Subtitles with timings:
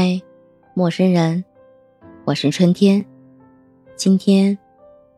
[0.00, 0.22] 嗨，
[0.74, 1.44] 陌生人，
[2.24, 3.04] 我是春天。
[3.96, 4.56] 今天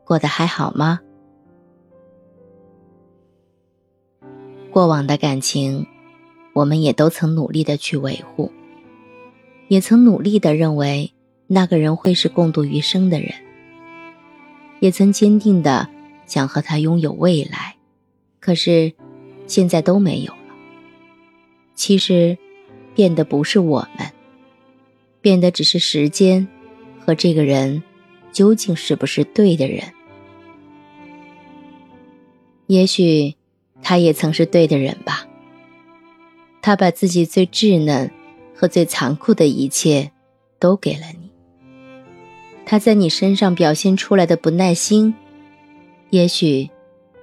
[0.07, 0.99] 过得还好吗？
[4.71, 5.87] 过往的感情，
[6.55, 8.51] 我们也都曾努力的去维护，
[9.69, 11.13] 也曾努力的认为
[11.47, 13.35] 那个人会是共度余生的人，
[14.79, 15.87] 也曾坚定的
[16.25, 17.77] 想和他拥有未来。
[18.41, 18.95] 可是，
[19.47, 20.55] 现在都没有了。
[21.75, 22.39] 其实，
[22.95, 24.11] 变的不是我们。
[25.21, 26.49] 变的只是时间，
[26.99, 27.83] 和这个人
[28.33, 29.93] 究竟是不是对的人？
[32.67, 33.35] 也许
[33.83, 35.27] 他也曾是对的人吧。
[36.63, 38.11] 他把自己最稚嫩
[38.55, 40.11] 和最残酷的一切
[40.59, 41.31] 都给了你。
[42.65, 45.15] 他在你身上表现出来的不耐心，
[46.11, 46.71] 也许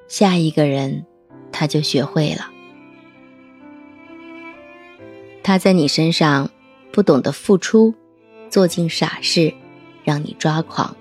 [0.08, 1.06] 下一个人
[1.52, 2.52] 他就学会了。
[5.42, 6.52] 他在你身上。
[6.98, 7.94] 不懂得付出，
[8.50, 9.54] 做尽傻事，
[10.04, 10.98] 让你抓狂。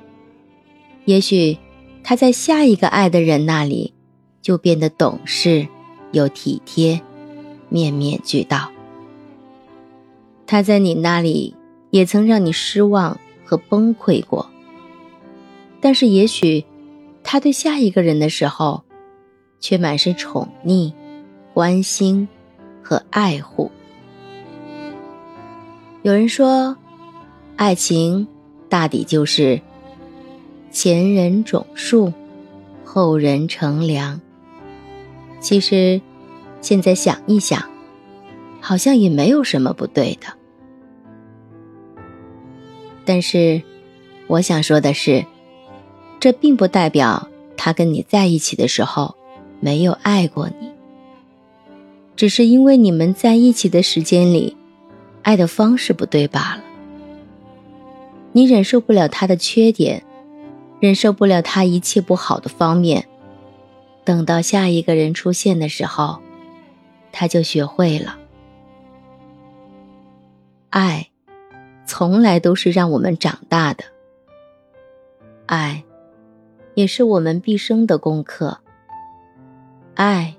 [1.06, 1.56] 也许
[2.04, 3.94] 他在下一个爱的人那里，
[4.42, 5.66] 就变得懂事
[6.12, 7.00] 又体贴，
[7.70, 8.70] 面面俱到。
[10.46, 11.54] 他在你那里
[11.88, 14.50] 也曾让你失望和崩溃过。
[15.80, 16.62] 但是也许
[17.24, 18.84] 他对下一个人的时候，
[19.60, 20.92] 却满是宠溺、
[21.54, 22.28] 关心
[22.82, 23.65] 和爱护。
[26.06, 26.76] 有人说，
[27.56, 28.28] 爱情
[28.68, 29.60] 大抵就是
[30.70, 32.12] 前人种树，
[32.84, 34.20] 后人乘凉。
[35.40, 36.00] 其实，
[36.60, 37.60] 现在想一想，
[38.60, 40.28] 好像也没有什么不对的。
[43.04, 43.60] 但是，
[44.28, 45.26] 我想说的是，
[46.20, 49.16] 这并不代表他跟你在一起的时候
[49.58, 50.70] 没有爱过你，
[52.14, 54.55] 只是因为你们在一起的时间里。
[55.26, 56.62] 爱的方式不对罢了。
[58.30, 60.04] 你忍受不了他的缺点，
[60.78, 63.08] 忍受不了他一切不好的方面。
[64.04, 66.20] 等到下一个人出现的时候，
[67.10, 68.16] 他就学会了。
[70.70, 71.08] 爱，
[71.84, 73.82] 从来都是让我们长大的。
[75.46, 75.82] 爱，
[76.74, 78.60] 也是我们毕生的功课。
[79.96, 80.36] 爱，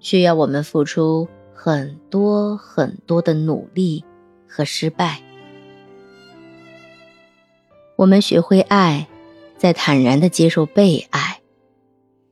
[0.00, 1.28] 需要我们付出。
[1.54, 4.04] 很多很多的努力
[4.48, 5.20] 和失败，
[7.96, 9.06] 我们学会爱，
[9.56, 11.40] 在坦然的接受被爱；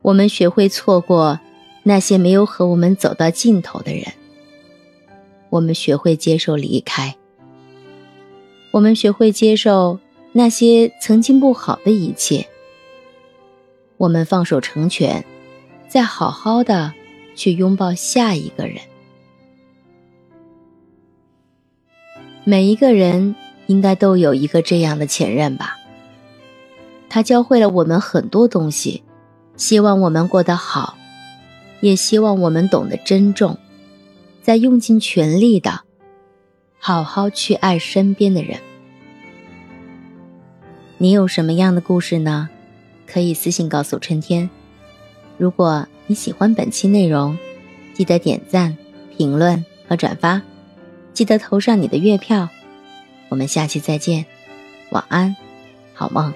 [0.03, 1.39] 我们学会错过
[1.85, 4.05] 那些没有和我们走到尽头的人；
[5.49, 7.15] 我们学会接受离开；
[8.73, 9.99] 我们学会接受
[10.33, 12.47] 那些曾经不好的一切；
[13.97, 15.25] 我们放手成全，
[15.89, 16.93] 再好好的
[17.37, 18.90] 去拥抱下一个人。
[22.51, 23.37] 每一个人
[23.69, 25.79] 应该都有一个这样的前任吧。
[27.09, 29.05] 他教会了我们很多东西，
[29.57, 30.99] 希望我们过得好，
[31.81, 33.57] 也希望我们懂得珍重，
[34.43, 35.83] 在用尽全力的
[36.81, 38.59] 好好去爱身边的人。
[40.99, 42.49] 你有什么样的故事呢？
[43.07, 44.51] 可以私信告诉春天。
[45.39, 47.39] 如果你喜欢本期内容，
[47.95, 48.77] 记得点赞、
[49.17, 50.43] 评论和转发。
[51.13, 52.49] 记得投上你的月票，
[53.29, 54.25] 我们下期再见，
[54.91, 55.37] 晚安，
[55.93, 56.33] 好梦。